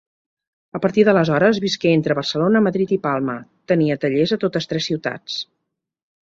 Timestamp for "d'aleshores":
1.09-1.59